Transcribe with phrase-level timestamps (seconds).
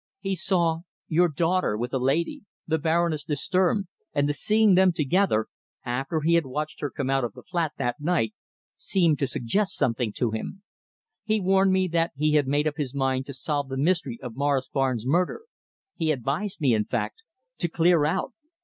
[0.19, 4.91] He saw your daughter with a lady the Baroness de Sturm, and the seeing them
[4.91, 5.45] together,
[5.85, 8.33] after he had watched her come out of the flat that night,
[8.75, 10.63] seemed to suggest something to him.
[11.23, 14.35] He warned me that he had made up his mind to solve the mystery of
[14.35, 15.41] Morris Barnes' murder;
[15.93, 17.23] he advised me, in fact,
[17.59, 18.33] to clear out.